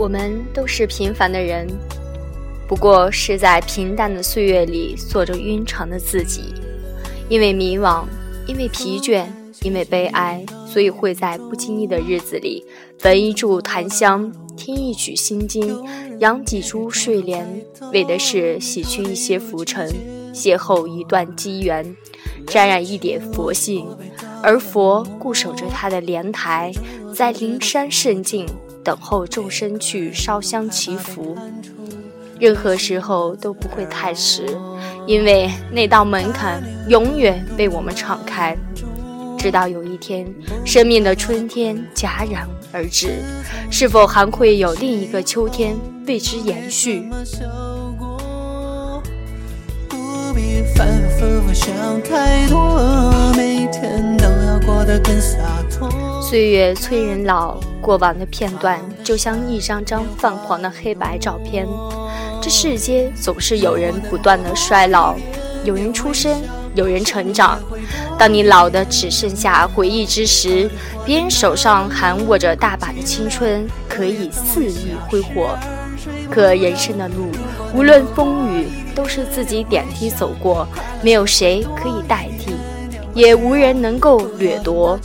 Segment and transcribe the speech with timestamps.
[0.00, 1.68] 我们都是平凡的人，
[2.66, 6.54] 不过是在平淡的岁月里做着晕长的自己。
[7.28, 8.04] 因为迷惘，
[8.46, 9.26] 因为疲倦，
[9.60, 12.64] 因为悲哀，所以会在不经意的日子里，
[12.98, 15.78] 焚一炷檀香，听一曲心经，
[16.20, 17.46] 养几株睡莲，
[17.92, 19.86] 为的是洗去一些浮尘，
[20.32, 21.94] 邂逅一段机缘，
[22.46, 23.86] 沾染一点佛性。
[24.42, 26.72] 而佛固守着他的莲台，
[27.14, 28.46] 在灵山圣境。
[28.82, 31.36] 等候众生去烧香祈福，
[32.38, 34.56] 任何时候都不会太迟，
[35.06, 38.56] 因为那道门槛永远为我们敞开。
[39.38, 40.26] 直到有一天，
[40.66, 43.22] 生命的春天戛然而止，
[43.70, 45.74] 是否还会有另一个秋天
[46.06, 47.08] 为之延续？
[49.88, 49.96] 不
[50.34, 55.38] 必反反复复想太多，每天都要过得更洒
[55.70, 56.09] 脱。
[56.30, 61.66] 岁月催人老，过往的片段就像一张张泛黄的黑白照片。
[62.40, 65.16] 这世间总是有人不断的衰老，
[65.64, 66.40] 有人出生，
[66.76, 67.58] 有人成长。
[68.16, 70.70] 当你老的只剩下回忆之时，
[71.04, 75.58] 别人手上还握着大把的青春，可以肆意挥霍。
[76.30, 77.26] 可人生的路，
[77.74, 80.64] 无论风雨，都是自己点滴走过，
[81.02, 82.54] 没有谁可以代替，
[83.14, 84.96] 也无人能够掠夺。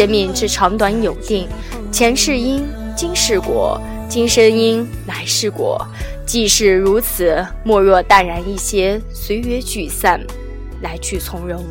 [0.00, 1.46] 生命之长短有定，
[1.92, 5.86] 前世因，今世果，今生因，来世果。
[6.24, 10.18] 既是如此，莫若淡然一些，随缘聚散，
[10.80, 11.62] 来去从容。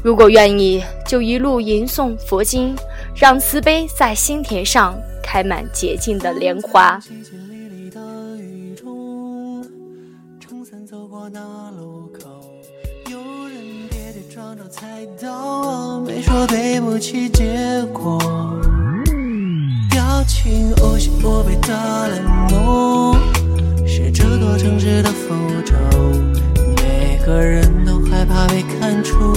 [0.00, 2.72] 如果愿意，就一路吟诵佛经，
[3.16, 7.00] 让慈悲在心田上开满洁净的莲花。
[14.70, 14.86] 猜
[15.20, 18.18] 到没说对不起，结果
[19.90, 23.16] 表情无心无背的冷漠，
[23.86, 25.74] 是这座城市的符咒。
[26.82, 29.36] 每个人都害怕被看出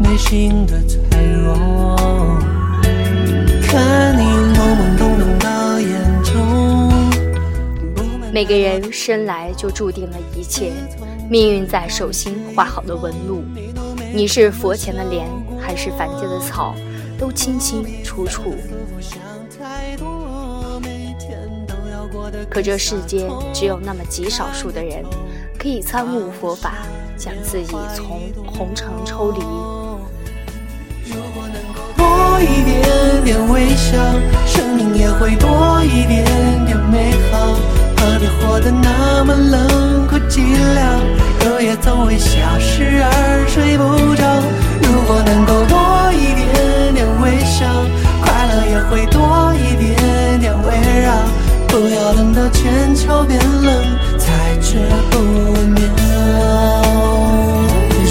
[0.00, 1.00] 内心的脆
[1.42, 1.96] 弱。
[3.62, 6.92] 看你懵懵懂懂的眼中，
[8.32, 10.72] 每个人生来就注定了一切，
[11.28, 13.42] 命运在手心画好的纹路。
[14.12, 15.28] 你是佛前的莲，
[15.60, 16.74] 还是凡间的草，
[17.18, 18.54] 都清清楚楚。
[22.48, 25.04] 可这世间只有那么极少数的人，
[25.58, 26.74] 可以参悟佛法，
[27.16, 29.38] 将自己从红尘抽离。
[31.06, 33.96] 如果能够多一点点微笑，
[34.44, 36.24] 生命也会多一点
[36.66, 37.54] 点美好。
[37.96, 40.80] 何必活得那么冷酷寂寥？
[41.44, 43.10] 热夜总会消失而
[52.32, 53.74] 等到千秋变冷，
[54.16, 54.78] 才觉
[55.10, 55.18] 不
[55.70, 55.90] 眠。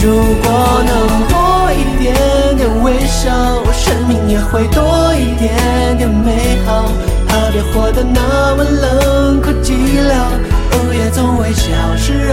[0.03, 0.11] 如
[0.43, 0.93] 果能
[1.29, 2.13] 多一点
[2.57, 3.31] 点微笑，
[3.65, 6.91] 我生命也会多一点点美好。
[7.29, 10.11] 何必活得那么冷酷寂寥？
[10.69, 12.28] 黑夜总会消失。